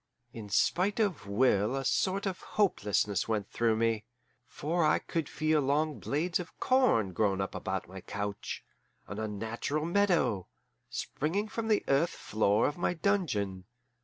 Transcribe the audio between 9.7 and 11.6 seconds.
meadow, springing